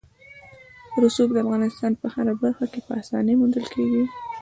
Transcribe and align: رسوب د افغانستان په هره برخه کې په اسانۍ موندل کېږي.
رسوب 1.03 1.29
د 1.33 1.37
افغانستان 1.45 1.91
په 2.01 2.07
هره 2.13 2.33
برخه 2.43 2.65
کې 2.71 2.79
په 2.87 2.91
اسانۍ 3.01 3.33
موندل 3.39 3.65
کېږي. 3.73 4.03